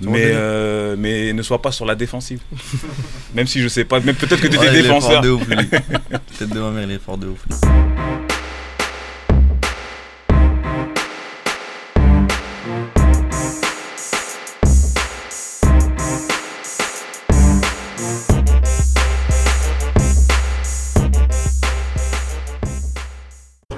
[0.00, 2.40] Mais, euh, mais ne sois pas sur la défensive.
[3.34, 5.22] même si je sais pas, même peut-être que tu étais défenseur.
[5.22, 5.46] de ouf.
[5.48, 7.38] Peut-être de ma mère, il est fort de ouf.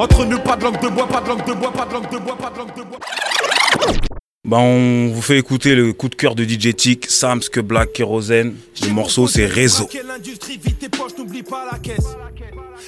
[0.01, 2.11] Entre nous, pas de langue de bois, pas de langue de bois, pas de langue
[2.11, 2.99] de bois, pas de langue de bois.
[4.49, 7.93] Bah on vous fait écouter le coup de cœur de DJ Tick, Sams que Black
[7.93, 8.57] Kérosène.
[8.81, 9.87] Le morceau c'est Réseau.
[9.93, 12.17] Quelle industrie, vite tes poches, n'oublie pas la caisse.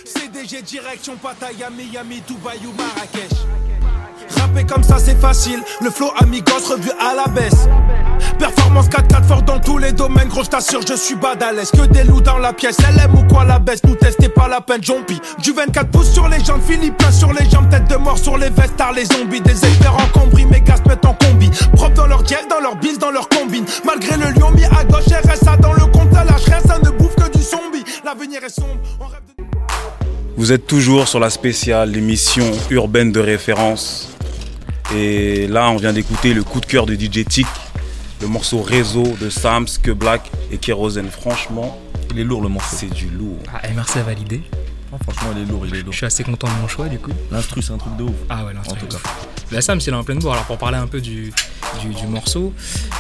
[0.07, 3.29] CDG direction Pattaya, Miami, Dubaï ou Marrakech.
[4.37, 7.69] Rapper comme ça c'est facile, le flow amigos revu à la baisse.
[8.39, 11.39] Performance 4-4 fort dans tous les domaines, gros je t'assure je suis bad.
[11.41, 14.61] Que des loups dans la pièce, aime ou quoi la baisse, nous testez pas la
[14.61, 15.20] peine, Jompi.
[15.43, 18.51] Du 24 pouces sur les jambes, plein sur les jambes, tête de mort sur les
[18.51, 19.41] vestes, tard les zombies.
[19.41, 21.51] Des experts en combris, mes gars se mettent en combi.
[21.73, 23.65] Propre dans leur gel, dans leur bis, dans leur combine.
[23.84, 27.15] Malgré le lion mis à gauche, RSA dans le compte à lâche, ça ne bouffe
[27.17, 27.84] que du zombie.
[28.05, 29.45] L'avenir est sombre, on rêve de...
[30.36, 34.11] Vous êtes toujours sur la spéciale, l'émission urbaine de référence.
[34.94, 37.46] Et là, on vient d'écouter le coup de cœur de DJ Tick,
[38.20, 41.08] le morceau Réseau de Sams, Que Black et Kérosène.
[41.10, 41.78] Franchement,
[42.12, 42.77] Il est lourd le morceau.
[42.77, 43.38] c'est du lourd.
[43.55, 44.42] Ah, MRC a validé.
[44.92, 45.94] Ah, franchement, il est lourd, il est Je lourd.
[45.94, 47.12] suis assez content de mon choix du coup.
[47.30, 48.11] L'instru, c'est un truc de ouf.
[48.28, 48.98] Ah ouais, En tout cas.
[49.53, 50.34] La Sam, c'est là en pleine bourre.
[50.34, 51.33] Alors pour parler un peu du,
[52.09, 52.53] morceau,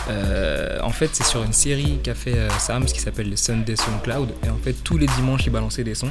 [0.08, 3.74] euh, en fait c'est sur une série qu'a fait euh, Sam qui s'appelle le Sunday
[4.02, 4.30] Cloud.
[4.44, 6.10] Et en fait tous les dimanches il balançait des sons.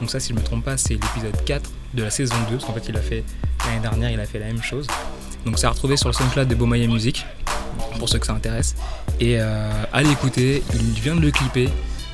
[0.00, 2.56] Donc ça si je me trompe pas c'est l'épisode 4 de la saison 2.
[2.56, 3.24] Parce qu'en fait il a fait
[3.64, 4.88] l'année dernière il a fait la même chose.
[5.44, 7.24] Donc a retrouvé sur le SoundCloud de Beaumaya Music.
[7.98, 8.74] Pour ceux que ça intéresse.
[9.20, 11.68] Et euh, allez écouter, il vient de le clipper.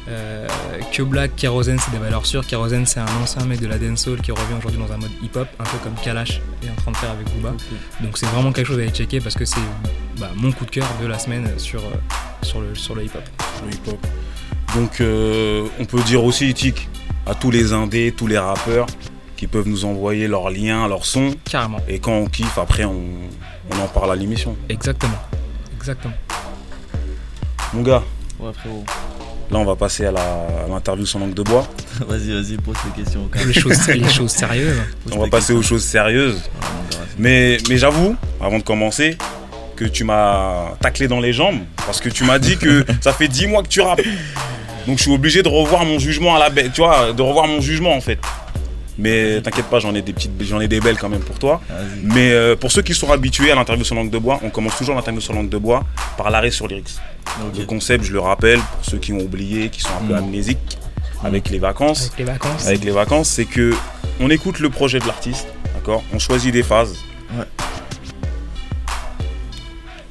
[0.08, 0.48] Euh,
[0.92, 2.44] que Black, Kérosène, c'est des valeurs sûres.
[2.46, 5.46] Kérosène, c'est un ancien mec de la dancehall qui revient aujourd'hui dans un mode hip-hop,
[5.60, 7.54] un peu comme Kalash est en train de faire avec Booba.
[8.00, 9.60] Donc c'est vraiment quelque chose à aller checker parce que c'est
[10.18, 11.92] bah, mon coup de cœur de la semaine sur, euh,
[12.42, 13.22] sur le, sur le hip-hop.
[13.64, 14.06] le hip-hop.
[14.74, 16.88] Donc euh, on peut dire aussi, Tic,
[17.26, 18.86] à tous les indés, tous les rappeurs
[19.36, 21.34] qui peuvent nous envoyer leurs liens, leurs sons.
[21.44, 21.78] Carrément.
[21.88, 23.02] Et quand on kiffe, après on,
[23.70, 24.56] on en parle à l'émission.
[24.68, 25.18] Exactement.
[25.76, 26.14] Exactement.
[27.72, 28.02] Mon gars,
[28.40, 28.84] Ouais, frérot.
[29.52, 30.12] Là on va passer à
[30.68, 31.66] l'interview sans langue de bois.
[32.08, 33.28] Vas-y, vas-y, pose tes questions.
[33.46, 34.80] Les choses, les choses sérieuses.
[35.04, 36.40] Pose On va passer aux choses sérieuses.
[36.62, 36.66] Ah,
[37.18, 39.18] mais j'avoue, avant de commencer,
[39.76, 43.28] que tu m'as taclé dans les jambes parce que tu m'as dit que ça fait
[43.28, 44.02] 10 mois que tu rappes.
[44.86, 47.46] Donc je suis obligé de revoir mon jugement à la baisse, tu vois, de revoir
[47.46, 48.18] mon jugement en fait.
[48.98, 51.60] Mais t'inquiète pas, j'en ai des petites, j'en ai des belles quand même pour toi.
[52.02, 54.76] Mais euh, pour ceux qui sont habitués à l'interview sur langue de bois, on commence
[54.76, 55.84] toujours l'interview sur langue de bois
[56.18, 56.96] par l'arrêt sur lyrics.
[57.58, 60.16] Le concept, je le rappelle, pour ceux qui ont oublié, qui sont un peu Mm.
[60.18, 60.78] amnésiques
[61.24, 62.66] avec les vacances, Avec les vacances.
[62.66, 63.74] avec les vacances, c'est que
[64.20, 66.02] on écoute le projet de l'artiste, d'accord?
[66.12, 66.96] On choisit des phases.
[67.36, 67.44] Ouais.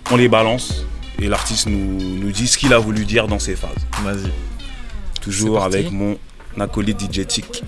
[0.10, 0.86] On les balance
[1.22, 1.78] et l'artiste nous,
[2.18, 3.70] nous dit ce qu'il a voulu dire dans ces phases.
[4.04, 4.32] Vas-y.
[5.22, 6.18] Toujours avec mon
[6.60, 7.64] acolyte DJ Tic.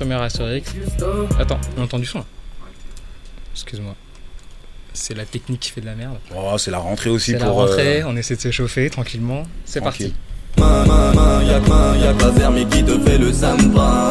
[0.00, 0.72] Première Astérix.
[1.38, 2.24] Attends, on entend du son là
[3.52, 3.94] Excuse-moi.
[4.94, 6.16] C'est la technique qui fait de la merde.
[6.34, 7.56] Oh, c'est la rentrée aussi C'est la pour.
[7.56, 9.42] rentrée, euh, on essaie de se chauffer tranquillement.
[9.66, 10.14] C'est tranquille.
[10.56, 10.60] parti.
[10.60, 14.08] Main, main, main, y'a que main, y'a que la vermine qui te fait le samba.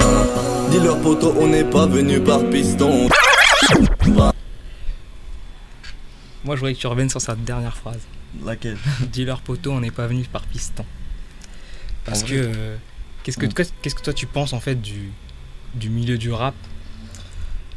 [0.69, 3.09] Dis-leur poteau, on n'est pas venu par piston.
[6.45, 7.99] Moi je voudrais que tu reviennes sur sa dernière phrase.
[8.45, 8.77] Laquelle?
[9.11, 10.85] Dis-leur poteau, on n'est pas venu par piston.
[12.05, 12.33] Parce En que.
[12.35, 12.75] euh,
[13.23, 13.53] qu'est-ce, que Mm.
[13.81, 15.11] qu'est-ce que toi tu penses en fait du,
[15.75, 16.53] du milieu du rap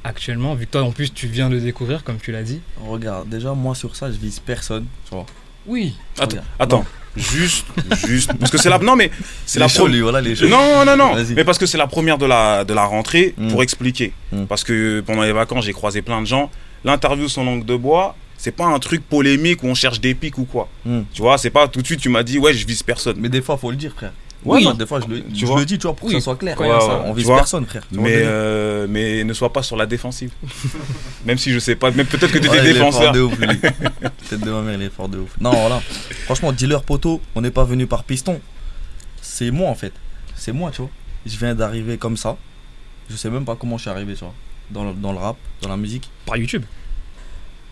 [0.04, 2.60] actuellement Vu que toi en plus tu viens de le découvrir, comme tu l'as dit.
[2.86, 4.86] Regarde, déjà, moi sur ça, je vise personne.
[5.08, 5.26] Tu vois.
[5.66, 5.94] Oui.
[6.19, 6.47] Attends, Regarde.
[6.58, 6.84] attends.
[7.16, 7.66] juste,
[8.06, 8.32] juste.
[8.38, 8.78] Parce que c'est la.
[8.78, 9.10] Non, mais
[9.47, 10.34] c'est la chauds, pro- lui, voilà, les.
[10.48, 11.12] Non, non, non.
[11.36, 13.48] Mais parce que c'est la première de la, de la rentrée Mm.
[13.48, 14.12] pour expliquer.
[14.32, 14.44] Mm.
[14.47, 16.50] Parce que pendant les vacances, j'ai croisé plein de gens.
[16.84, 20.36] L'interview sans langue de bois, c'est pas un truc polémique où on cherche des pics
[20.38, 20.69] ou quoi.
[20.84, 21.03] Mm.
[21.12, 23.16] Tu vois, c'est pas tout de suite tu m'as dit ouais, je vise personne.
[23.20, 24.12] Mais des fois, faut le dire, frère.
[24.44, 24.66] Oui.
[24.66, 25.58] Enfin, des fois, je le, Tu je vois.
[25.60, 26.14] le dis, tu vois, pour Oui.
[26.14, 26.60] que ça soit clair.
[26.60, 27.03] Ouais, ouais, ça, ouais.
[27.06, 27.84] On vise personne, frère.
[27.92, 30.32] Mais, euh, mais ne sois pas sur la défensive.
[31.25, 33.12] même si je sais pas, même peut-être que tu étais Ouais, il est fort défenseur.
[33.12, 33.47] de ouf, lui.
[34.28, 35.30] Tête de ma mère, il est fort de ouf.
[35.41, 35.80] Non, voilà.
[36.24, 38.41] Franchement, dealer poteau, on n'est pas venu par piston.
[39.21, 39.92] C'est moi, en fait.
[40.34, 40.91] C'est moi, tu vois.
[41.24, 42.36] Je viens d'arriver comme ça.
[43.09, 44.34] Je sais même pas comment je suis arrivé, tu vois.
[44.71, 46.10] Dans le, dans le rap, dans la musique.
[46.27, 46.65] Par YouTube.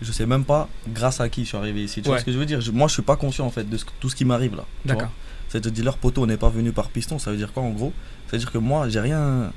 [0.01, 2.01] Je sais même pas grâce à qui je suis arrivé ici.
[2.01, 3.69] Tu vois ce que je veux dire Je- Moi, je suis pas conscient, en fait,
[3.69, 4.65] de ce- tout ce qui m'arrive là.
[4.81, 4.87] tu.
[4.89, 5.11] D'accord.
[5.49, 7.19] C'est de dealer poteau, on n'est pas venu par piston.
[7.19, 7.93] Ça veut dire quoi, en gros?
[8.27, 9.51] Ça veut dire que moi, j'ai rien.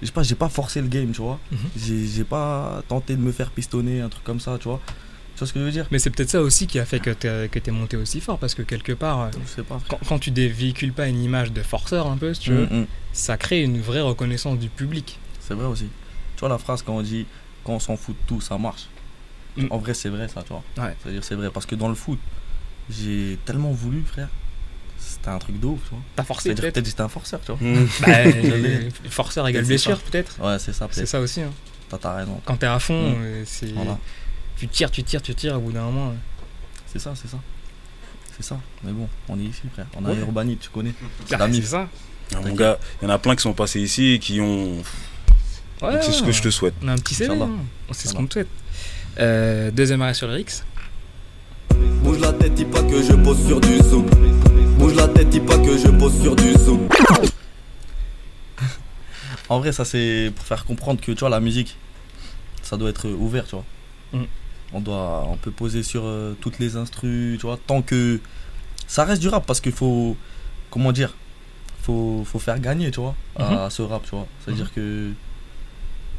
[0.00, 1.38] Je sais pas, j'ai pas forcé le game, tu vois.
[1.50, 1.58] Mhm.
[1.76, 4.80] J'ai j'ai pas tenté de me faire pistonner, un truc comme ça, tu vois.
[5.34, 5.86] Tu vois ce que je veux dire?
[5.90, 7.10] Mais c'est peut-être ça aussi qui a fait que
[7.46, 10.18] que t'es monté aussi fort parce que quelque part, euh, Je sais pas, quand, quand
[10.18, 13.36] tu dé- véhicules pas une image de forceur un peu, si tu veux, Mm, ça
[13.36, 15.18] crée une vraie reconnaissance du public.
[15.40, 15.86] C'est vrai aussi.
[16.36, 17.26] Tu vois la phrase quand on dit
[17.64, 18.86] quand on s'en fout de tout, ça marche.
[19.56, 19.66] Mm.
[19.70, 20.62] En vrai, c'est vrai, ça, tu vois.
[20.78, 20.94] Ouais.
[21.02, 21.50] C'est-à-dire, c'est vrai.
[21.50, 22.18] Parce que dans le foot,
[22.90, 24.28] j'ai tellement voulu, frère.
[24.98, 25.98] C'était un truc de ouf, tu vois.
[26.16, 27.60] T'as forcé C'est-à-dire, peut-être peut-être que j'étais un forceur, tu vois.
[27.60, 27.88] Mm.
[28.00, 30.40] Bah, J'allais- Forceur égale C'est blessure, peut-être.
[30.40, 31.08] Ouais, c'est ça, C'est peut-être.
[31.08, 31.42] ça aussi.
[31.42, 31.50] hein.
[32.00, 32.40] T'as raison.
[32.46, 33.14] Quand t'es à fond, Mm.
[33.18, 33.72] euh, c'est.
[33.72, 33.98] Voilà.
[34.56, 36.10] Tu tires, tu tires, tu tires, au bout d'un moment.
[36.10, 36.14] euh,
[36.86, 37.38] C'est ça, c'est ça.
[38.36, 38.58] C'est ça.
[38.82, 39.86] Mais bon, on est ici, frère.
[39.96, 40.18] On a Ouais.
[40.20, 40.94] Urbanite, tu connais.
[41.26, 41.88] C'est ah, c'est ça.
[42.34, 44.78] Ah, mon gars, il y en a plein qui sont passés ici et qui ont.
[45.82, 46.74] Ouais, c'est ce que je te souhaite.
[46.82, 47.34] On a un petit CV.
[47.38, 47.50] Hein.
[47.90, 48.48] C'est ce qu'on te souhaite.
[49.18, 50.64] Euh, deuxième arrêt sur Rix.
[52.02, 54.06] Bouge la tête, dis pas que je pose sur du zouk.
[54.78, 56.80] Bouge la tête, dis pas que je pose sur du zouk.
[59.48, 61.76] En vrai, ça c'est pour faire comprendre que tu vois la musique,
[62.62, 63.64] ça doit être ouvert, tu vois.
[64.12, 64.24] Mm.
[64.72, 68.18] On doit, on peut poser sur euh, toutes les instrus, tu vois, tant que
[68.86, 70.16] ça reste du rap parce qu'il faut,
[70.70, 71.14] comment dire,
[71.82, 74.26] faut, faut faire gagner, tu vois, à, ce rap, tu vois.
[74.42, 75.10] C'est-à-dire que,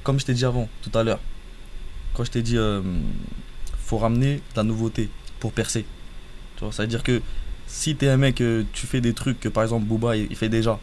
[0.04, 1.19] comme je t'ai dit avant, tout à l'heure,
[2.13, 2.81] quand je t'ai dit, euh,
[3.86, 5.86] faut ramener de la nouveauté pour percer,
[6.57, 6.71] tu vois.
[6.74, 7.21] C'est-à-dire que
[7.68, 10.36] si t'es un mec, euh, tu fais des trucs que par exemple Booba il, il
[10.36, 10.80] fait déjà,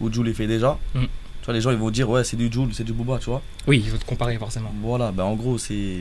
[0.00, 1.00] ou Jules il fait déjà, Mm.
[1.02, 3.26] tu vois, les gens ils vont dire ouais c'est du Jules, c'est du Booba, tu
[3.26, 3.42] vois.
[3.66, 4.72] Oui, il faut te comparer forcément.
[4.82, 5.98] Voilà, ben en gros c'est,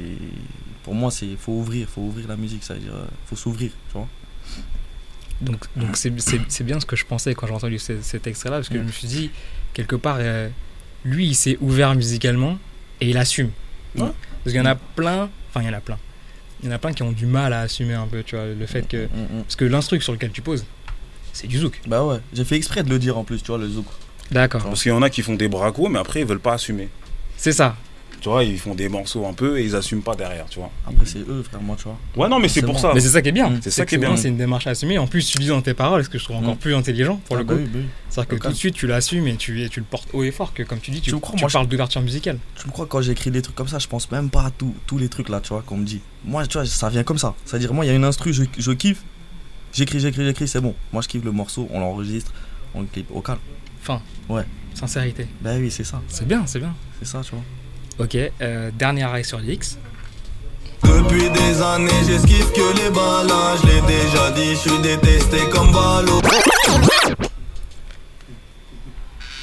[0.84, 3.72] pour moi c'est, faut ouvrir, faut ouvrir la musique, ça veut dire, euh, faut s'ouvrir,
[3.90, 4.08] tu vois.
[5.42, 6.12] Donc, donc c'est,
[6.64, 8.82] bien ce que je pensais quand j'ai entendu ce- cet extrait-là, parce que Mm.
[8.82, 9.32] je me suis dit,
[9.74, 10.50] quelque part, euh,
[11.04, 12.60] lui, il s'est ouvert musicalement
[13.00, 13.50] et il assume.
[13.96, 14.12] Ouais.
[14.44, 15.98] Parce qu'il y en a plein, enfin, il y en a plein.
[16.62, 18.46] Il y en a plein qui ont du mal à assumer un peu, tu vois,
[18.46, 19.06] le fait que.
[19.06, 19.44] Mm, mm.
[19.44, 20.66] Parce que l'instru sur lequel tu poses,
[21.34, 21.82] c'est du zouk.
[21.88, 23.86] Bah ouais, j'ai fait exprès de le dire en plus, tu vois, le zouk.
[24.32, 24.64] D'accord.
[24.64, 26.90] Parce qu'il y en a qui font des bracos, mais après, ils veulent pas assumer.
[27.38, 27.76] C'est ça.
[28.22, 30.70] Tu vois, ils font des morceaux un peu et ils assument pas derrière, tu vois.
[30.88, 31.98] Après c'est eux, frère, moi, tu vois.
[32.16, 32.92] Ouais, non, mais c'est pour ça.
[32.94, 33.50] Mais c'est ça qui est bien.
[33.50, 33.60] Mm.
[33.64, 34.16] C'est ça qui est bien.
[34.16, 35.00] C'est une démarche à assumer.
[35.00, 36.58] En plus, tu dis dans tes paroles, ce que je trouve encore Mm.
[36.60, 37.60] plus intelligent pour Ah le bah coup.
[37.62, 37.86] oui, bah oui.
[38.10, 40.30] C'est-à-dire que tout de suite, tu l'assumes et tu, et tu le portes haut et
[40.30, 40.54] fort.
[40.54, 42.38] Que comme tu dis, tu, Tu me crois, tu moi, je- parles d'ouverture musicale.
[42.56, 44.76] Tu me crois quand j'écris des trucs comme ça, je pense même pas à tout-
[44.86, 46.02] tous les trucs là, tu vois, qu'on me dit.
[46.24, 47.34] Moi, tu vois, ça vient comme ça.
[47.46, 49.02] C'est-à-dire, moi, il y a une instru, je, je kiffe,
[49.74, 50.76] j'écris, j'écris, j'écris, c'est bon.
[50.94, 52.32] Moi, je kiffe le morceau, on l'enregistre,
[52.76, 53.40] on le clip au calme.
[53.82, 54.00] Fin.
[54.30, 54.44] Ouais.
[54.76, 55.26] Sincérité.
[55.42, 56.76] Bah oui, c'est ça, C'est bien, c'est bien.
[57.00, 57.44] c'est ça, tu vois.
[58.02, 59.78] Ok, euh, dernier arrêt sur l'X.
[60.84, 63.30] Depuis des années, j'esquive que les balles.
[63.62, 66.20] Je l'ai déjà dit, je suis détesté comme ballot.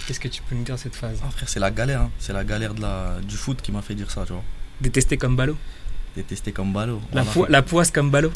[0.06, 2.10] Qu'est-ce que tu peux nous dire de cette phase Ah, frère, c'est la galère, hein.
[2.18, 4.42] c'est la galère de la, du foot qui m'a fait dire ça, tu vois.
[4.80, 5.56] Détesté comme ballot
[6.16, 7.00] Détesté comme ballot.
[7.48, 8.32] la poisse comme ballot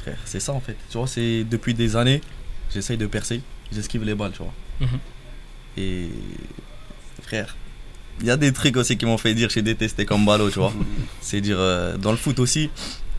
[0.00, 0.78] Frère, c'est ça en fait.
[0.88, 2.22] Tu vois, c'est depuis des années,
[2.72, 4.54] j'essaye de percer, j'esquive les balles, tu vois.
[4.80, 4.98] Mhm.
[5.76, 6.08] Et
[7.22, 7.54] frère,
[8.20, 10.58] il y a des trucs aussi qui m'ont fait dire j'ai détesté comme ballot, tu
[10.58, 10.72] vois.
[11.20, 12.70] c'est dire euh, dans le foot aussi,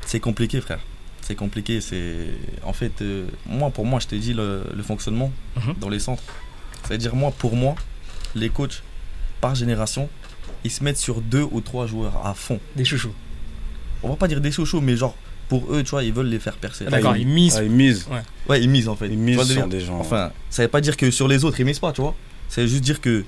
[0.05, 0.79] c'est compliqué, frère.
[1.21, 2.27] C'est compliqué, c'est
[2.63, 5.73] en fait euh, moi pour moi, je te dis le, le fonctionnement Mhm.
[5.79, 6.23] dans les centres.
[6.87, 7.75] C'est-à-dire moi pour moi,
[8.35, 8.81] les coachs
[9.41, 10.09] par génération,
[10.63, 12.59] ils se mettent sur deux ou trois joueurs à fond.
[12.75, 13.13] Des chouchous.
[14.03, 15.15] On va pas dire des chouchous, mais genre
[15.49, 16.85] pour eux, tu vois, ils veulent les faire percer.
[16.87, 17.55] Ah, D'accord, ils- ils misent.
[17.57, 18.07] Ah, ils misent.
[18.49, 19.07] Ouais, ils misent en fait.
[19.07, 19.99] Ils misent sur des gens.
[19.99, 22.15] Enfin, ça veut pas dire que sur les autres ils misent pas, tu vois.
[22.49, 23.25] C'est juste dire que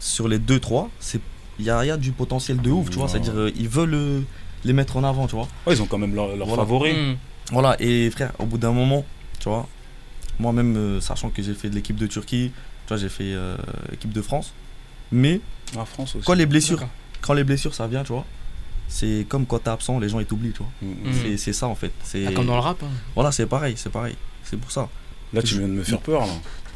[0.00, 1.20] sur les 2-3, c'est
[1.60, 3.06] il y a, il y a du potentiel de ouf, tu vois.
[3.08, 4.20] C'est-à-dire euh, ils veulent euh,
[4.64, 5.46] les mettre en avant, tu vois.
[5.66, 6.62] Ouais, ils ont quand même leur, leur Voilà.
[6.62, 6.92] favori.
[6.94, 7.16] Mm.
[7.52, 9.04] Voilà, et frère, au bout d'un moment,
[9.38, 9.68] tu vois,
[10.38, 12.50] moi-même, euh, sachant que j'ai fait de l'équipe de Turquie,
[12.86, 13.56] tu vois, j'ai fait euh,
[13.92, 14.52] équipe de France,
[15.12, 15.40] mais
[15.76, 16.24] La France aussi.
[16.24, 16.82] quand les blessures,
[17.20, 18.24] quand les blessures ça vient, tu vois,
[18.88, 20.70] c'est comme quand t'es absent, les gens ils t'oublient, tu vois.
[20.82, 21.12] Mm, mm.
[21.12, 21.92] C'est- C'est ça en fait.
[22.04, 22.82] C'est Ah, comme dans le rap.
[22.82, 22.88] hein.
[23.14, 24.16] Voilà, c'est pareil, c'est pareil.
[24.44, 24.88] C'est pour ça.
[25.32, 26.32] Là, tu viens de me faire peur, là.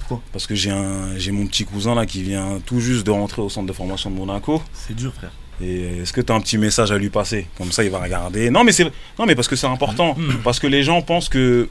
[0.09, 3.11] Pourquoi Parce que j'ai un, j'ai mon petit cousin là qui vient tout juste de
[3.11, 4.63] rentrer au centre de formation de Monaco.
[4.73, 5.33] C'est dur, frère.
[5.63, 7.47] Et est-ce que tu as un petit message à lui passer?
[7.57, 8.51] Comme ça, il va regarder.
[8.51, 8.85] Non, mais c'est,
[9.19, 10.15] non, mais parce que c'est important.
[10.17, 10.39] Mm.
[10.43, 11.69] Parce que les gens pensent que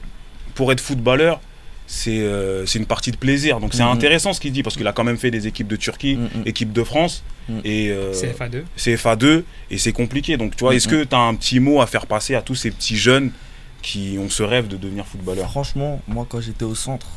[0.55, 1.41] pour être footballeur,
[1.85, 3.59] c'est, euh, c'est une partie de plaisir.
[3.59, 3.89] Donc c'est Mhm.
[3.91, 6.23] intéressant ce qu'il dit parce qu'il a quand même fait des équipes de Turquie, Mm,
[6.39, 6.43] mm.
[6.45, 7.23] équipe de France
[7.65, 8.63] et euh, CFA2.
[8.77, 10.37] CFA2 et c'est compliqué.
[10.37, 12.55] Donc tu vois, est-ce que tu as un petit mot à faire passer à tous
[12.55, 13.31] ces petits jeunes
[13.81, 15.49] qui ont ce rêve de devenir footballeur?
[15.51, 17.07] Franchement, moi quand j'étais au centre,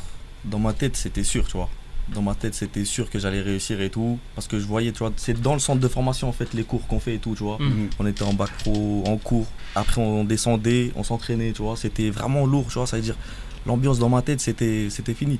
[0.45, 1.69] dans ma tête c'était sûr, tu vois.
[2.13, 4.17] Dans ma tête c'était sûr que j'allais réussir et tout.
[4.35, 6.63] Parce que je voyais, tu vois, c'est dans le centre de formation en fait les
[6.63, 7.57] cours qu'on fait et tout, tu vois.
[7.59, 7.65] Mm.
[7.65, 7.89] Mhm.
[7.99, 9.47] On était en bac pro, en cours.
[9.75, 11.75] Après on descendait, on s'entraînait, tu vois.
[11.75, 12.87] C'était vraiment lourd, tu vois.
[12.87, 13.17] Ça veut dire,
[13.65, 15.39] l'ambiance dans ma tête c'était c'était fini.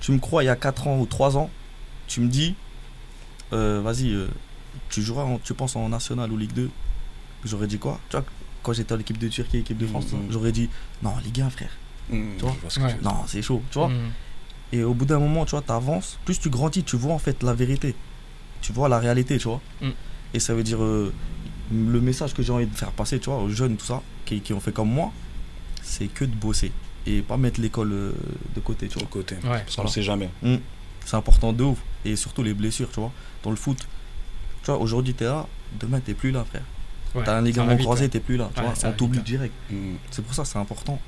[0.00, 1.50] Tu me crois, il y a 4 ans ou 3 ans,
[2.06, 2.54] tu me dis,
[3.52, 4.28] euh, vas-y, euh,
[4.88, 6.70] tu joueras, en- tu penses en national ou Ligue 2
[7.44, 7.98] J'aurais dit quoi?
[8.08, 8.24] Tu vois,
[8.62, 10.28] quand j'étais à l'équipe de Turquie, équipe de France, Mhm.
[10.30, 10.68] j'aurais dit,
[11.02, 11.70] non, Ligue 1, frère.
[12.10, 12.90] Tu vois Je vois ce que Ouais.
[12.92, 13.88] tu veux Non, c'est chaud, tu vois.
[13.88, 14.12] Mm.
[14.72, 17.42] Et au bout d'un moment, tu vois, t'avances, plus tu grandis, tu vois en fait
[17.42, 17.94] la vérité.
[18.60, 19.60] Tu vois la réalité, tu vois.
[19.80, 19.88] Mm.
[20.34, 21.12] Et ça veut dire, euh,
[21.72, 24.40] le message que j'ai envie de faire passer, tu vois, aux jeunes, tout ça, qui,
[24.40, 25.12] qui ont fait comme moi,
[25.82, 26.72] c'est que de bosser.
[27.06, 28.12] Et pas mettre l'école euh,
[28.54, 29.02] de côté, tu vois.
[29.02, 29.34] le côté.
[29.36, 29.40] Ouais.
[29.42, 29.90] Parce qu'on Voilà.
[29.90, 30.28] sait jamais.
[31.06, 31.78] C'est important de ouf.
[32.04, 33.10] Et surtout les blessures, tu vois.
[33.42, 33.78] Dans le foot,
[34.62, 35.46] tu vois, aujourd'hui t'es là,
[35.80, 36.62] demain t'es plus là, frère.
[37.14, 38.08] Ouais, T'as un ligament croisé, ouais.
[38.08, 38.50] t'es plus là.
[38.54, 39.54] Tu Ouais, vois, on t'oublie vite, direct.
[39.70, 39.94] Mm.
[40.10, 41.00] C'est pour ça, c'est important.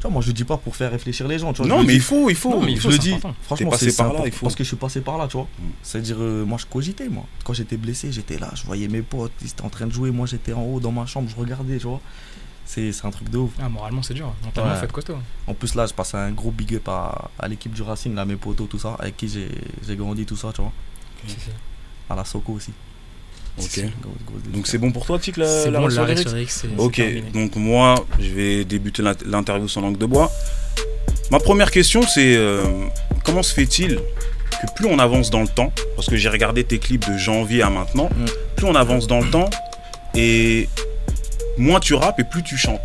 [0.00, 1.52] Tu vois, moi je dis pas pour faire réfléchir les gens.
[1.52, 2.50] Tu vois, Non, mais il faut, il faut.
[2.50, 3.34] Non, mais il je le dis, important.
[3.42, 4.46] franchement, passé c'est par là, important il faut.
[4.46, 5.46] Parce que je suis passé par là, tu vois.
[5.58, 5.62] Mm.
[5.82, 7.26] C'est-à-dire, euh, moi, je cogitais, moi.
[7.44, 10.10] Quand j'étais blessé, j'étais là, je voyais mes potes, ils étaient en train de jouer,
[10.10, 12.00] moi, j'étais en haut dans ma chambre, je regardais, tu vois.
[12.64, 13.50] C'est un truc de ouf.
[13.60, 14.32] Ah, moralement, c'est dur.
[14.44, 14.84] Mentalement, Ouais.
[14.84, 15.16] être costaud.
[15.46, 18.24] En plus, là, je passe un gros big up à, à l'équipe du Racing, là,
[18.24, 20.72] mes potos, tout ça, avec qui j'ai grandi, tout ça, tu vois.
[22.08, 22.72] À la Soco aussi.
[23.58, 23.80] Ok.
[24.52, 27.00] Donc c'est bon pour toi, Tic, la, C'est la bon, l'arrêt sur X, Ok,
[27.34, 30.30] donc moi, je vais débuter l'int- l'interview sans langue de bois.
[31.30, 32.64] Ma première question, c'est euh,
[33.24, 36.78] comment se fait-il que plus on avance dans le temps, parce que j'ai regardé tes
[36.78, 38.24] clips de janvier à maintenant, Mm.
[38.56, 39.48] plus on avance dans le temps
[40.14, 40.68] et
[41.56, 42.80] moins tu rappes et plus tu chantes.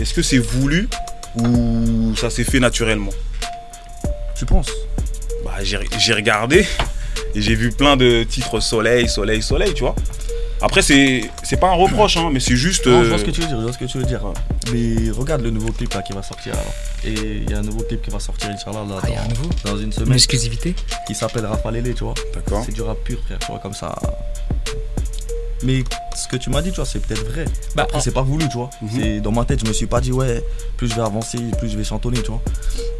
[0.00, 0.88] Est-ce que c'est voulu
[1.36, 3.12] ou ça s'est fait naturellement?
[4.36, 4.70] Tu penses?
[5.44, 6.66] Bah j'ai regardé
[7.34, 9.94] et j'ai vu plein de titres soleil, soleil, soleil, tu vois.
[10.62, 12.86] Après c'est c'est pas un reproche, hein, mais c'est juste.
[12.86, 14.04] Non, je euh, vois ce que tu veux dire, je vois ce que tu veux
[14.04, 14.20] dire.
[14.72, 16.74] Mais regarde le nouveau clip là qui va sortir alors.
[17.04, 19.16] Et il y a un nouveau clip qui va sortir, Inch'Allah, là, Ah, il y
[19.16, 20.12] a un dans, nouveau dans une Une semaine.
[20.12, 20.74] exclusivité
[21.06, 22.12] qui s'appelle Rafalele, tu vois.
[22.34, 22.62] D'accord.
[22.66, 23.94] C'est du rap pur, frère, tu vois, comme ça.
[25.62, 25.84] Mais
[26.16, 27.44] ce que tu m'as dit, tu vois, c'est peut-être vrai.
[27.74, 28.70] Bah, Après, en- c'est pas voulu, tu vois.
[28.80, 28.88] Mhm.
[28.94, 30.42] C'est dans ma tête, je me suis pas dit, ouais,
[30.78, 32.40] plus je vais avancer, plus je vais chantonner, tu vois.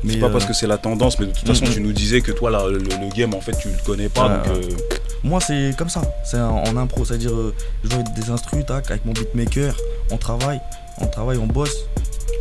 [0.05, 1.73] Mais C'est pas euh, parce que c'est la tendance, mais de toute façon, Mhm.
[1.73, 4.29] tu nous disais que toi, là, le, le game, en fait, tu le connais pas.
[4.29, 4.73] Ouais, donc, ouais.
[4.73, 6.03] euh, moi, c'est comme ça.
[6.25, 9.75] C'est en, impro, c'est-à-dire, euh, je vois des instrus, tac, avec mon beatmaker,
[10.11, 10.61] on travaille,
[11.01, 11.77] on travaille, on bosse.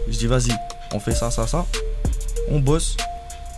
[0.09, 0.51] Je dis, vas-y,
[0.93, 1.65] on fait ça, ça, ça.
[2.49, 2.97] On bosse,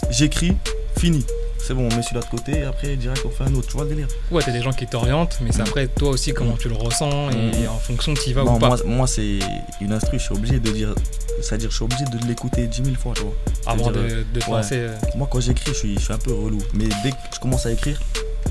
[0.10, 0.56] j'écris,
[1.00, 1.26] fini.
[1.72, 3.68] C'est bon, on met celui-là de côté, et après, direct, on fait un autre.
[3.70, 5.68] Tu vois le délire Ouais, t'as des gens qui t'orientent, mais c'est Mm.
[5.68, 7.70] après toi aussi comment tu le ressens et Mm.
[7.70, 8.68] en fonction tu y vas Non, ou pas.
[8.68, 9.40] moi, moi c'est
[9.80, 10.94] une instru, je suis obligé de dire.
[11.42, 13.32] C'est-à-dire, je suis obligé de l'écouter 10 000 fois, tu vois.
[13.68, 14.58] avant de, de te ouais.
[14.58, 14.76] lancer.
[14.80, 16.58] euh, Moi, quand j'écris, je suis, je suis un peu relou.
[16.74, 18.02] Mais dès que je commence à écrire,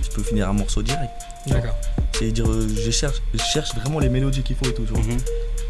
[0.03, 1.11] je peux finir un morceau direct.
[1.47, 1.77] D'accord.
[2.15, 5.03] C'est-à-dire, euh, je cherche, je cherche vraiment les mélodies qu'il faut et tout, tu vois.
[5.03, 5.19] mhm.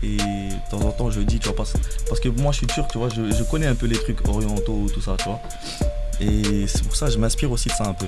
[0.05, 1.73] Et de temps en temps, je dis, tu vois, parce,
[2.09, 4.27] parce que moi, je suis turc, tu vois, je, je connais un peu les trucs
[4.29, 5.41] orientaux, tout ça, tu vois.
[6.21, 8.07] Et c'est pour ça que je m'inspire aussi de ça un peu.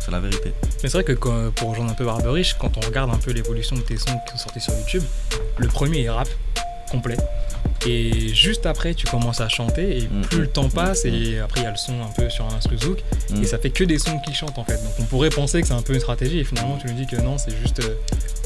[0.00, 0.52] C'est la vérité.
[0.82, 3.32] Mais c'est vrai que quand- pour rejoindre un peu Barberich, quand on regarde un peu
[3.32, 5.02] l'évolution de tes sons qui sont sortis sur YouTube,
[5.58, 6.28] le premier est rap
[6.90, 7.16] complet.
[7.86, 10.22] Et juste après, tu commences à chanter, et Mm.
[10.22, 12.54] plus le temps passe, et après, il y a le son un peu sur un
[12.56, 12.98] instru zouk,
[13.30, 13.42] Mm.
[13.42, 14.74] et ça fait que des sons qui chantent en fait.
[14.82, 17.06] Donc on pourrait penser que c'est un peu une stratégie, et finalement, tu nous dis
[17.06, 17.94] que non, c'est juste euh,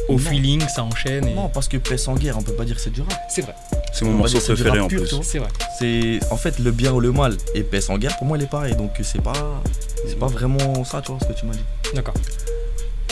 [0.09, 0.19] au Non.
[0.19, 1.29] feeling, ça enchaîne.
[1.29, 1.35] Et...
[1.35, 3.15] Non, parce que Paix sans guerre, on peut pas dire que c'est du rap.
[3.29, 3.55] C'est vrai,
[3.93, 5.15] C'est mon morceau préféré en plus.
[5.23, 5.49] c'est vrai.
[5.79, 8.45] C'est en fait le bien ou le mal et Paix sans guerre pour moi il
[8.45, 9.63] est pareil donc c'est pas
[10.07, 11.65] c'est pas vraiment ça tu vois ce que tu m'as dit.
[11.95, 12.15] D'accord.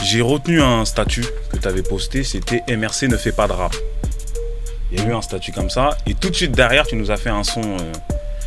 [0.03, 3.75] J'ai retenu un statut que tu avais posté, c'était MRC ne fait pas de rap.
[4.91, 7.11] Il y a eu un statut comme ça, et tout de suite derrière, tu nous
[7.11, 7.93] as fait un son, euh,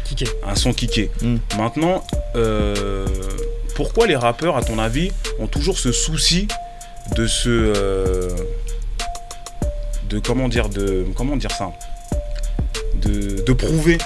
[0.03, 0.25] Kiké.
[0.45, 1.11] un son kické.
[1.21, 1.35] Mm.
[1.57, 2.03] Maintenant,
[2.35, 3.05] euh,
[3.75, 6.47] pourquoi les rappeurs, à ton avis, ont toujours ce souci
[7.15, 7.49] de se.
[7.49, 8.29] euh,
[10.09, 11.05] de comment dire, de.
[11.15, 11.71] Comment dire ça?
[13.05, 13.97] De, de prouver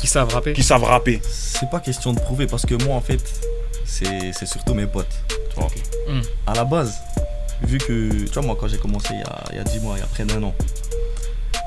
[0.00, 0.52] Qui savent rapper.
[0.52, 1.20] qu'ils savent rapper.
[1.28, 3.20] C'est pas question de prouver parce que moi en fait
[3.84, 5.06] c'est c'est surtout mes potes.
[5.50, 5.68] Tu vois.
[6.08, 6.22] Mm.
[6.46, 6.94] À la base
[7.62, 9.80] vu que tu vois moi quand j'ai commencé il y a, il y a 10
[9.80, 10.54] mois il y a près d'un an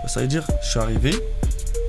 [0.07, 1.13] ça veut dire je suis arrivé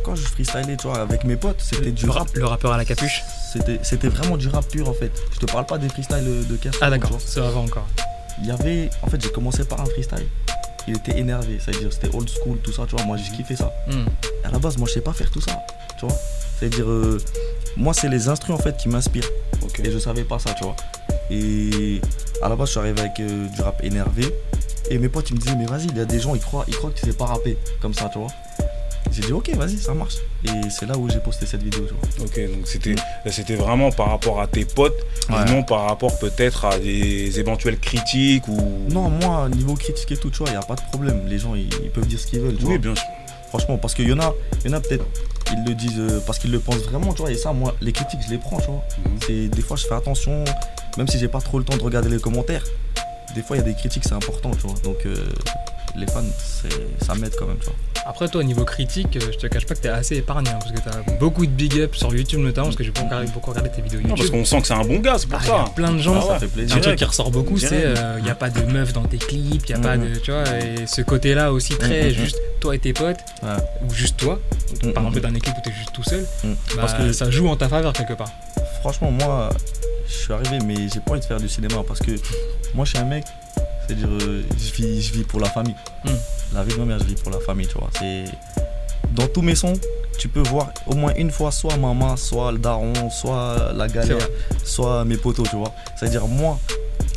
[0.04, 2.84] quand je freestylais tu vois avec mes potes c'était du rap le rappeur à la
[2.84, 3.22] capuche.
[3.52, 5.12] c'était c'était vraiment du rap pur en fait.
[5.32, 7.86] Je te parle pas des freestyles de 15 Ah d'accord, ça va encore.
[8.40, 10.26] Il y avait en fait j'ai commencé par un freestyle.
[10.88, 13.72] Il était énervé, c'est-à-dire c'était old school tout ça tu vois moi j'ai kiffé ça.
[13.86, 14.04] Hmm.
[14.44, 15.58] à la base, moi, je sais pas faire tout ça,
[15.98, 16.16] tu vois.
[16.58, 17.18] C'est-à-dire, euh,
[17.76, 19.28] moi, c'est les instruments en fait qui m'inspirent.
[19.82, 20.76] Et je savais pas ça, tu vois.
[21.30, 22.00] Et
[22.42, 24.32] à la base, je suis arrivé avec euh, du rap énervé.
[24.90, 26.64] Et mes potes, ils me disaient, mais vas-y, il y a des gens, ils croient,
[26.68, 28.28] ils croient que tu sais pas rapper comme ça, tu vois.
[29.12, 30.16] J'ai dit, ok, vas-y, ça marche.
[30.44, 32.26] Et c'est là où j'ai posté cette vidéo, tu vois.
[32.26, 32.94] Ok, donc c'était
[33.26, 34.96] c'était vraiment par rapport à tes potes
[35.30, 35.44] Ouais.
[35.44, 38.58] non par rapport peut-être à des éventuelles critiques ou.
[38.90, 41.22] Non, moi, niveau critique et tout, tu vois, il n'y a pas de problème.
[41.28, 42.78] Les gens, ils, ils peuvent dire ce qu'ils veulent, tu Oui, vois.
[42.78, 43.04] bien sûr.
[43.50, 44.32] Franchement, parce qu'il y en a,
[44.64, 45.04] y en a peut-être,
[45.52, 47.30] ils le disent euh, parce qu'ils le pensent vraiment, tu vois.
[47.30, 48.82] Et ça, moi, les critiques, je les prends, tu vois.
[49.04, 49.18] Mhm.
[49.26, 50.42] C'est des fois je fais attention,
[50.96, 52.64] même si j'ai pas trop le temps de regarder les commentaires.
[53.34, 54.74] Des fois il y a des critiques, c'est important, tu vois.
[54.84, 55.14] Donc euh,
[55.96, 56.22] les fans,
[57.04, 57.74] ça m'aide quand même, tu vois.
[58.04, 60.58] Après, toi, au niveau critique, euh, je te cache pas que t'es assez épargné, hein,
[60.58, 63.26] parce que t'as beaucoup de big up sur YouTube notamment, parce que j'ai beaucoup regardé,
[63.30, 64.34] beaucoup regardé tes vidéos Non, parce YouTube.
[64.40, 65.70] qu'on sent que c'est un bon gars, c'est pour Ah, il y a ça.
[65.76, 66.28] plein de gens, Ah ouais.
[66.32, 66.66] ça fait Un plaisir.
[66.68, 66.84] Direct.
[66.84, 68.00] truc qui ressort beaucoup, c'est Direct.
[68.18, 70.12] il n'y a pas de meuf dans tes clips, il n'y a pas Mhm.
[70.14, 70.18] de.
[70.18, 73.48] Tu vois, et ce côté-là aussi très Mhm, juste toi et tes potes, Ouais.
[73.88, 74.40] ou juste toi.
[74.82, 77.46] Mhm, Par exemple, d'un équipe où t'es juste tout seul, bah, Parce que ça joue
[77.48, 78.30] en ta faveur quelque part.
[78.80, 79.50] franchement, moi,
[80.08, 82.10] je suis arrivé, mais j'ai pas envie de faire du cinéma parce que
[82.74, 83.24] moi je suis un mec,
[83.86, 85.74] c'est-à-dire euh, je vis, je vis pour la famille.
[86.04, 86.10] Mm.
[86.54, 87.90] La vie de ma mère, je vis pour la famille, tu vois.
[87.98, 88.24] C'est
[89.12, 89.74] dans tous mes sons,
[90.18, 94.26] tu peux voir au moins une fois soit maman, soit le daron, soit la galère,
[94.64, 95.72] soit mes potos, tu vois.
[95.96, 96.58] C'est-à-dire moi,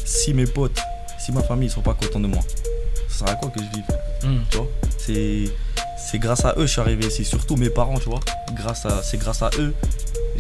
[0.06, 0.80] si mes potes,
[1.20, 2.42] si ma famille ils sont pas contents de moi,
[3.10, 3.86] ça sert à quoi que je vive
[4.24, 4.40] Hmm.
[4.50, 4.68] tu vois
[4.98, 5.44] c'est
[5.98, 8.22] c'est grâce à eux que je suis arrivé ici surtout mes parents tu vois
[8.56, 9.72] grâce à c'est grâce à eux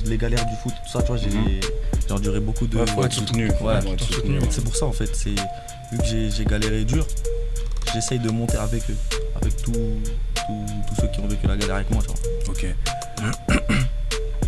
[0.05, 1.59] les galères du foot tout ça tu vois j'ai Mhm.
[2.07, 3.47] J'ai enduré beaucoup de Ouais, faut ouais, être soutenu.
[3.47, 4.35] Ouais, Faut être faut soutenu.
[4.35, 4.41] soutenir.
[4.49, 7.05] c'est pour ça en fait c'est vu que j'ai galéré dur
[7.93, 8.95] j'essaye de monter avec eux
[9.41, 9.73] avec tous
[10.99, 12.01] ceux qui ont vécu la galère avec moi
[12.49, 12.65] Ok.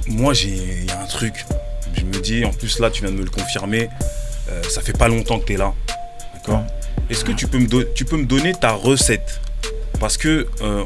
[0.07, 1.45] Moi, j'ai, il y a un truc.
[1.95, 3.89] Je me dis, en plus là, tu viens de me le confirmer.
[4.49, 5.73] euh, ça fait pas longtemps que tu es là.
[6.33, 6.63] D'accord?
[7.09, 9.41] Est-ce que tu peux, me tu peux me donner ta recette?
[9.99, 10.85] Parce que euh,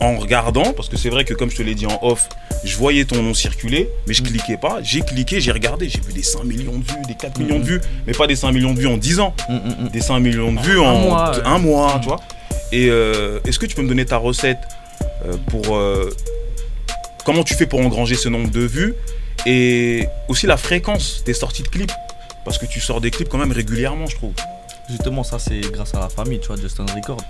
[0.00, 2.28] en regardant, parce que c'est vrai que comme je te l'ai dit en off,
[2.64, 4.26] je voyais ton nom circuler, mais je Mm.
[4.26, 4.78] cliquais pas.
[4.82, 7.58] J'ai cliqué, j'ai regardé, j'ai vu des 5 millions de vues, des 4 Mm, millions
[7.58, 7.66] de mm.
[7.66, 9.88] vues, mais pas des 5 millions de vues en 10 ans hum.
[9.92, 11.42] des 5 millions de En vues un en mois, ouais.
[11.44, 12.00] un mois, Mm.
[12.00, 12.20] tu vois.
[12.70, 14.58] Et euh, est-ce que tu peux me donner ta recette
[15.24, 16.10] euh, pour euh,
[17.24, 18.94] comment tu fais pour engranger ce nombre de vues
[19.46, 21.92] et aussi la fréquence des sorties de clips?
[22.44, 24.32] Parce que tu sors des clips quand même régulièrement, je trouve.
[24.88, 27.20] Justement, ça c'est grâce à la famille, tu vois, Justin Record.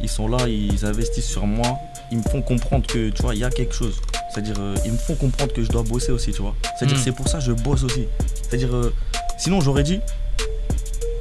[0.00, 1.78] Ils sont là, ils investissent sur moi,
[2.14, 4.00] ils me font comprendre que, tu vois, il y a quelque chose.
[4.32, 6.54] C'est-à-dire, euh, ils me font comprendre que je dois bosser aussi, tu vois.
[6.78, 7.00] C'est-à-dire, Mm.
[7.04, 8.06] c'est pour ça que je bosse aussi.
[8.42, 8.92] C'est-à-dire, euh,
[9.38, 10.00] sinon j'aurais dit,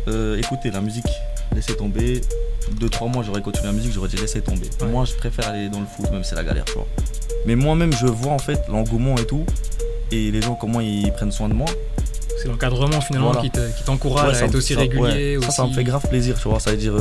[0.07, 1.07] euh, écoutez, la musique,
[1.55, 2.21] laissez tomber.
[2.79, 4.69] Deux, trois mois, j'aurais continué la musique, j'aurais dit laissez tomber.
[4.81, 4.87] Ouais.
[4.87, 6.87] Moi, je préfère aller dans le foot, même si c'est la galère, tu vois.
[7.45, 9.45] Mais moi-même, je vois en fait l'engouement et tout,
[10.11, 11.67] et les gens, comment ils prennent soin de moi.
[12.41, 13.41] C'est l'encadrement finalement Voilà.
[13.41, 15.37] qui te- t'encourage Ouais, ça à être aussi ça- régulier.
[15.37, 16.59] ouais, ça, ça me fait grave plaisir, tu vois.
[16.59, 16.93] Ça veut dire,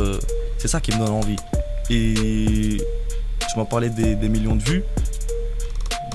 [0.59, 1.37] c'est ça qui me donne envie.
[1.91, 2.79] Et
[3.53, 4.83] tu m'as parlé des, des millions de vues.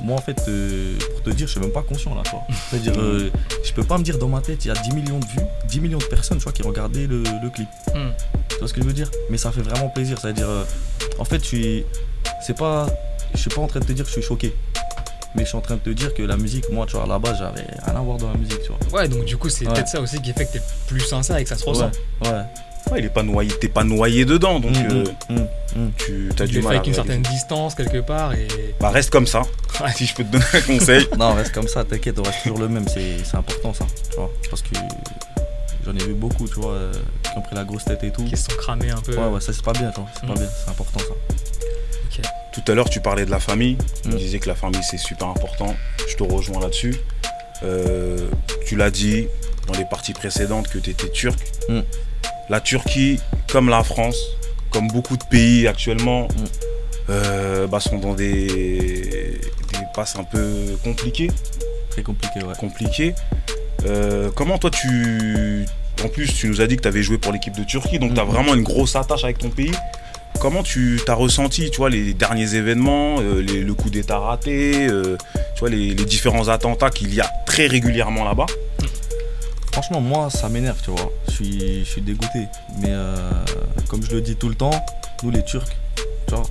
[0.03, 2.44] Moi, en fait, euh, pour te dire, je suis même pas conscient là, tu vois.
[2.70, 3.29] C'est-à-dire, euh,
[3.63, 5.46] je peux pas me dire dans ma tête, il y a 10 millions de vues,
[5.67, 7.67] 10 millions de personnes, tu vois, qui regardaient le, le clip.
[7.94, 8.10] Hmm.
[8.50, 9.10] Tu vois ce que je veux dire?
[9.29, 10.17] Mais ça fait vraiment plaisir.
[10.22, 10.63] C'est-à-dire, euh,
[11.20, 11.86] en fait, je suis,
[12.46, 12.88] c'est pas,
[13.34, 14.53] je suis pas en train de te dire que je suis choqué.
[15.36, 17.38] Mais je suis en train de te dire que la musique, moi, tu vois, base,
[17.39, 19.00] j'avais rien à voir dans la musique, tu vois.
[19.01, 19.74] Ouais, donc du coup, c'est Ouais.
[19.74, 21.91] peut-être ça aussi qui fait que t'es plus sincère et que ça se ressent.
[22.24, 22.44] Ouais, ouais.
[22.91, 26.29] Ouais, il est pas noyé, t'es pas noyé dedans, donc Mm, euh, mm, mm, tu
[26.39, 28.48] as du mal avec une certaine distance quelque part et.
[28.79, 29.41] Bah reste comme ça.
[29.82, 29.91] Ouais.
[29.96, 31.08] Si je peux te donner un conseil.
[31.17, 34.17] Non, reste comme ça, t'inquiète, on reste toujours le même, c'est c'est important ça, tu
[34.17, 34.32] vois.
[34.50, 34.69] Parce que
[35.86, 38.23] j'en ai vu beaucoup, tu vois, euh, qui ont pris la grosse tête et tout.
[38.23, 39.15] qui se sont cramés un peu.
[39.15, 41.13] Ouais, ouais, ça c'est pas bien, tu vois, c'est pas bien, c'est important ça.
[42.54, 43.78] Tout à l'heure, tu parlais de la famille.
[44.04, 45.76] Tu disais que la famille, c'est super important.
[46.08, 46.95] Je te rejoins là-dessus.
[47.62, 48.17] Euh,
[48.65, 49.28] tu l'as dit
[49.67, 51.38] dans les parties précédentes que tu étais turc.
[51.69, 51.82] Mm.
[52.49, 53.19] La Turquie,
[53.51, 54.17] comme la France,
[54.71, 56.29] comme beaucoup de pays actuellement, Mm.
[57.10, 59.39] euh, bah, sont dans des, des
[59.93, 60.45] passes un peu
[60.83, 61.29] compliquées.
[61.91, 62.53] Très compliqué, ouais.
[62.60, 63.13] compliquées.
[63.86, 65.65] Euh, comment toi, tu...
[66.03, 68.13] En plus, tu nous as dit que tu avais joué pour l'équipe de Turquie, donc
[68.13, 68.31] tu as Mhm.
[68.31, 69.71] vraiment une grosse attache avec ton pays.
[70.39, 74.88] Comment tu as ressenti, tu vois, les derniers événements, euh, les- le coup d'État raté,
[75.55, 78.45] tu vois, les, les différents attentats qu'il y a très régulièrement là-bas?
[79.78, 81.12] Franchement, moi, ça m'énerve, tu vois.
[81.28, 82.48] Je suis, je suis dégoûté.
[82.80, 83.16] Mais euh,
[83.88, 84.72] comme je le dis tout le temps,
[85.22, 85.68] nous les Turcs,
[86.28, 86.42] tu vois,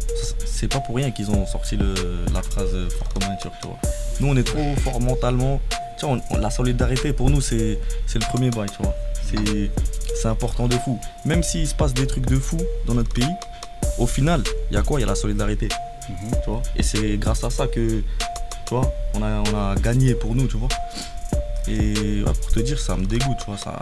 [0.45, 1.93] c'est pas pour rien qu'ils ont sorti le-
[2.33, 3.79] la phrase euh, fort comme un Turc, tu vois.
[4.21, 5.61] Nous, on est trop fort mentalement.
[5.99, 7.81] Tu vois, on- on- la solidarité pour nous, c'est
[8.15, 8.95] le premier bail, tu vois.
[9.29, 10.99] C'est- important de fou.
[11.25, 13.29] Même s'il se passe des trucs de fou dans notre pays,
[13.99, 14.99] au final, il y a quoi?
[14.99, 16.13] Il y a la solidarité, tu
[16.51, 16.63] vois?
[16.77, 18.01] Et c'est grâce à ça que,
[18.67, 20.69] tu vois, on a, on a gagné pour nous, tu vois.
[21.69, 23.59] Et ouais, pour te dire, ça me dégoûte, tu vois.
[23.59, 23.79] Ça,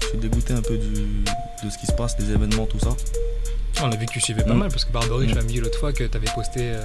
[0.00, 0.88] je suis dégoûté un peu du,
[1.64, 2.90] de ce qui se passe, des événements, tout ça.
[3.82, 4.58] On a vu que tu suivais pas Mm.
[4.58, 5.38] mal parce que Barbery, je Mm.
[5.38, 6.84] l'ai dit l'autre fois que tu avais posté euh,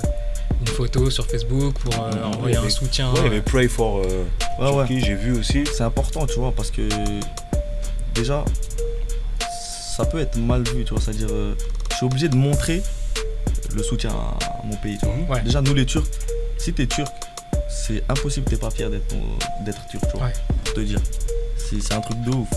[0.62, 2.24] une photo sur Facebook pour euh, Mm.
[2.36, 3.12] envoyer Ouais, un mais- soutien.
[3.12, 4.24] Ouais, il y avait Pray for euh,
[4.60, 4.88] Ouais, ouais.
[4.88, 5.64] Turkey, j'ai vu aussi.
[5.72, 6.82] C'est important, tu vois, parce que
[8.16, 8.44] déjà,
[9.96, 11.02] ça peut être mal vu, tu vois.
[11.02, 11.54] C'est-à-dire, euh,
[11.92, 12.82] je suis obligé de montrer
[13.76, 15.40] le soutien à, mon pays, tu vois.
[15.40, 16.08] Déjà, nous les Turcs,
[16.58, 17.12] si t'es turc,
[17.88, 19.16] c'est impossible que t'es pas fier d'être
[19.66, 20.28] d'être turc, tu vois.
[20.28, 20.34] Ouais.
[20.66, 21.00] Pour te dire.
[21.58, 22.48] C'est c'est un truc de ouf.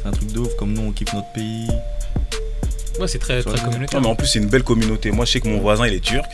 [0.00, 1.68] C'est un truc de ouf, comme nous on kiffe notre pays.
[3.00, 4.00] Ouais, c'est très, très communautaire.
[4.00, 5.10] Non, mais en plus, c'est une belle communauté.
[5.10, 6.30] Moi, je sais que mon voisin, il est turc.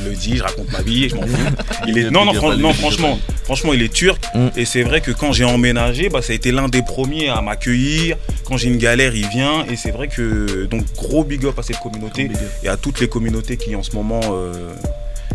[0.00, 1.36] Je le dis, je raconte ma vie, je m'en fous.
[1.86, 2.02] Il est...
[2.02, 4.20] Je Non, non, fran- non, franchement, franchement, il est turc.
[4.34, 4.48] Mm.
[4.56, 7.40] Et c'est vrai que quand j'ai emménagé, bah, ça a été l'un des premiers à
[7.40, 8.16] m'accueillir.
[8.44, 9.64] Quand j'ai une galère, il vient.
[9.66, 12.28] Et c'est vrai que, donc, gros big up à cette communauté
[12.64, 14.74] et à toutes les communautés qui, en ce moment, euh,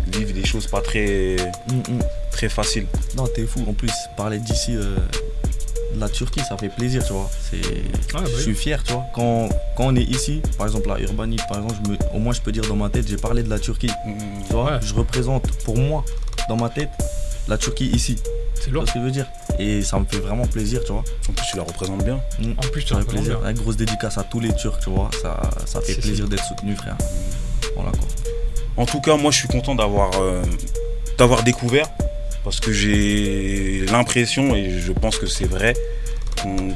[0.08, 1.36] vivent des choses pas très,
[1.72, 1.98] Mm, mm.
[2.36, 2.86] Très faciles.
[3.16, 3.64] Non, t'es fou.
[3.68, 4.96] En plus, parler d'ici, euh,
[5.94, 7.30] de la Turquie, ça fait plaisir, tu vois.
[7.50, 7.60] C'est,
[8.12, 9.04] bah je suis fier, tu vois.
[9.14, 12.32] Quand, quand on est ici, par exemple à Urbani, par exemple, je me- au moins
[12.34, 13.90] je peux dire dans ma tête, j'ai parlé de la Turquie.
[14.46, 14.78] Tu vois, Ouais.
[14.82, 16.04] je représente pour moi,
[16.48, 16.90] dans ma tête,
[17.48, 18.16] la Turquie ici.
[18.60, 18.84] C'est lourd.
[18.88, 19.26] ce que je veux dire?
[19.58, 21.04] Et ça me fait vraiment plaisir, tu vois.
[21.28, 22.20] En plus, tu la représentes bien.
[22.58, 23.38] En plus, tu fait représentes plaisir.
[23.40, 23.50] bien.
[23.50, 25.08] Une grosse dédicace à tous les Turcs, tu vois.
[25.22, 26.96] Ça, ça fait Si, plaisir d'être soutenu, frère.
[27.74, 28.08] Voilà quoi.
[28.76, 30.42] En tout cas, moi, je suis content d'avoir euh,
[31.16, 31.88] d'avoir découvert
[32.46, 35.74] parce que j'ai l'impression et je pense que c'est vrai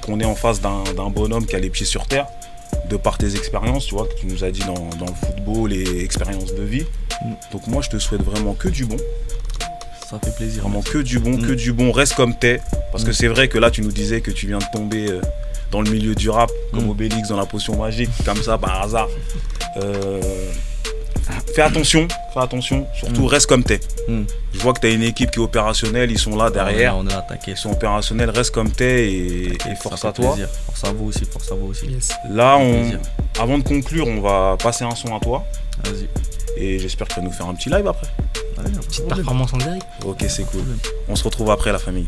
[0.05, 2.27] qu'on est en face d'un bonhomme qui a les pieds sur terre.
[2.89, 5.73] de par tes expériences, tu vois, que tu nous as dit dans, dans le football
[5.73, 6.85] et expériences de vie.
[7.25, 7.33] Mm.
[7.53, 8.97] Donc moi, je te souhaite vraiment que du bon.
[10.11, 10.63] Ça fait plaisir.
[10.65, 11.47] Vraiment que du bon, Mm.
[11.47, 11.93] que du bon.
[11.93, 12.61] Reste comme t'es.
[12.91, 13.21] Parce que Mm.
[13.21, 15.21] c'est vrai que là, tu nous disais que tu viens de tomber euh,
[15.71, 16.91] dans le milieu du rap, comme Mm.
[16.91, 19.09] Obélix dans la potion magique, comme ça, par hasard.
[19.77, 20.21] Euh,
[21.55, 22.87] fais attention, fais attention.
[22.95, 23.27] Surtout, Mm.
[23.27, 23.81] reste comme t'es.
[24.09, 24.23] Mm.
[24.53, 26.97] Je vois que tu as une équipe qui est opérationnelle, ils sont là derrière.
[26.97, 27.57] On est là, t'inquiète.
[27.57, 30.29] Ils sont opérationnels, reste comme t'es et, force à toi.
[30.33, 30.49] plaisir.
[30.67, 31.87] Force à vous aussi, force à vous aussi.
[31.87, 32.11] Yes.
[32.31, 32.93] Là, on,
[33.41, 35.45] avant de conclure, on va passer un son à toi.
[35.85, 36.09] Vas-y.
[36.57, 38.09] Et j'espère que tu vas nous faire un petit live après.
[38.59, 39.87] Allez, Petite performance en direct.
[40.05, 40.61] Ok, c'est cool.
[40.61, 40.79] Problème.
[41.09, 42.07] On se retrouve après la famille.